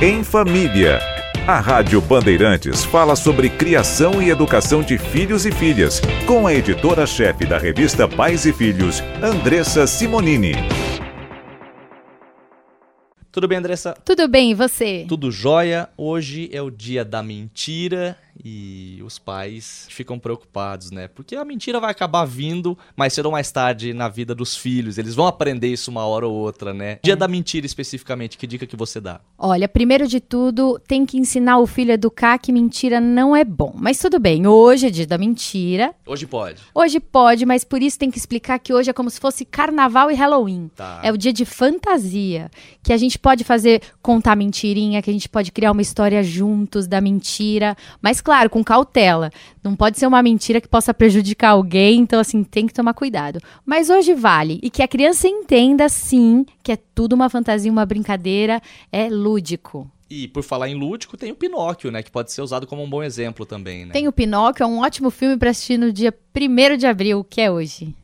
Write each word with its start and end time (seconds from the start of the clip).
Em 0.00 0.22
Família. 0.22 1.00
A 1.44 1.58
Rádio 1.58 2.00
Bandeirantes 2.00 2.84
fala 2.84 3.16
sobre 3.16 3.50
criação 3.50 4.22
e 4.22 4.30
educação 4.30 4.80
de 4.80 4.96
filhos 4.96 5.44
e 5.44 5.50
filhas, 5.50 6.00
com 6.24 6.46
a 6.46 6.54
editora-chefe 6.54 7.44
da 7.44 7.58
revista 7.58 8.06
Pais 8.06 8.46
e 8.46 8.52
Filhos, 8.52 9.02
Andressa 9.20 9.88
Simonini. 9.88 10.52
Tudo 13.32 13.48
bem, 13.48 13.58
Andressa? 13.58 13.92
Tudo 14.04 14.28
bem, 14.28 14.52
e 14.52 14.54
você? 14.54 15.04
Tudo 15.08 15.32
jóia. 15.32 15.88
Hoje 15.96 16.48
é 16.52 16.62
o 16.62 16.70
dia 16.70 17.04
da 17.04 17.20
mentira 17.20 18.16
e 18.44 19.00
os 19.04 19.18
pais 19.18 19.86
ficam 19.90 20.18
preocupados, 20.18 20.90
né? 20.90 21.08
Porque 21.08 21.36
a 21.36 21.44
mentira 21.44 21.80
vai 21.80 21.90
acabar 21.90 22.24
vindo 22.24 22.78
mais 22.96 23.12
cedo 23.12 23.26
ou 23.26 23.32
mais 23.32 23.50
tarde 23.50 23.92
na 23.92 24.08
vida 24.08 24.34
dos 24.34 24.56
filhos. 24.56 24.98
Eles 24.98 25.14
vão 25.14 25.26
aprender 25.26 25.68
isso 25.68 25.90
uma 25.90 26.04
hora 26.06 26.26
ou 26.26 26.34
outra, 26.34 26.72
né? 26.72 26.98
Dia 27.02 27.16
da 27.16 27.26
mentira 27.26 27.66
especificamente, 27.66 28.38
que 28.38 28.46
dica 28.46 28.66
que 28.66 28.76
você 28.76 29.00
dá? 29.00 29.20
Olha, 29.36 29.68
primeiro 29.68 30.06
de 30.06 30.20
tudo, 30.20 30.78
tem 30.86 31.04
que 31.04 31.18
ensinar 31.18 31.58
o 31.58 31.66
filho 31.66 31.90
a 31.90 31.94
educar 31.94 32.38
que 32.38 32.52
mentira 32.52 33.00
não 33.00 33.34
é 33.34 33.44
bom. 33.44 33.72
Mas 33.74 33.98
tudo 33.98 34.18
bem, 34.18 34.46
hoje 34.46 34.86
é 34.86 34.90
dia 34.90 35.06
da 35.06 35.18
mentira. 35.18 35.94
Hoje 36.06 36.26
pode. 36.26 36.62
Hoje 36.74 37.00
pode, 37.00 37.44
mas 37.44 37.64
por 37.64 37.82
isso 37.82 37.98
tem 37.98 38.10
que 38.10 38.18
explicar 38.18 38.58
que 38.58 38.72
hoje 38.72 38.90
é 38.90 38.92
como 38.92 39.10
se 39.10 39.20
fosse 39.20 39.44
carnaval 39.44 40.10
e 40.10 40.14
Halloween. 40.14 40.70
Tá. 40.74 41.00
É 41.02 41.12
o 41.12 41.16
dia 41.16 41.32
de 41.32 41.44
fantasia, 41.44 42.50
que 42.82 42.92
a 42.92 42.96
gente 42.96 43.18
pode 43.18 43.44
fazer 43.44 43.82
contar 44.02 44.36
mentirinha, 44.36 45.02
que 45.02 45.10
a 45.10 45.12
gente 45.12 45.28
pode 45.28 45.50
criar 45.52 45.72
uma 45.72 45.82
história 45.82 46.22
juntos 46.22 46.86
da 46.86 47.00
mentira, 47.00 47.76
mas 48.00 48.20
claro, 48.28 48.50
com 48.50 48.62
cautela. 48.62 49.30
Não 49.64 49.74
pode 49.74 49.98
ser 49.98 50.06
uma 50.06 50.22
mentira 50.22 50.60
que 50.60 50.68
possa 50.68 50.92
prejudicar 50.92 51.52
alguém, 51.52 52.00
então 52.00 52.20
assim, 52.20 52.44
tem 52.44 52.66
que 52.66 52.74
tomar 52.74 52.92
cuidado. 52.92 53.40
Mas 53.64 53.88
hoje 53.88 54.12
vale 54.12 54.60
e 54.62 54.68
que 54.68 54.82
a 54.82 54.88
criança 54.88 55.26
entenda 55.26 55.88
sim 55.88 56.44
que 56.62 56.72
é 56.72 56.76
tudo 56.76 57.14
uma 57.14 57.30
fantasia, 57.30 57.72
uma 57.72 57.86
brincadeira, 57.86 58.60
é 58.92 59.08
lúdico. 59.08 59.90
E 60.10 60.28
por 60.28 60.42
falar 60.42 60.68
em 60.68 60.74
lúdico, 60.74 61.16
tem 61.16 61.32
o 61.32 61.36
Pinóquio, 61.36 61.90
né? 61.90 62.02
Que 62.02 62.10
pode 62.10 62.30
ser 62.30 62.42
usado 62.42 62.66
como 62.66 62.82
um 62.82 62.90
bom 62.90 63.02
exemplo 63.02 63.46
também, 63.46 63.86
né? 63.86 63.94
Tem 63.94 64.06
o 64.06 64.12
Pinóquio, 64.12 64.62
é 64.62 64.66
um 64.66 64.80
ótimo 64.80 65.10
filme 65.10 65.38
para 65.38 65.48
assistir 65.48 65.78
no 65.78 65.90
dia 65.90 66.14
1 66.36 66.76
de 66.76 66.86
abril, 66.86 67.24
que 67.24 67.40
é 67.40 67.50
hoje. 67.50 67.94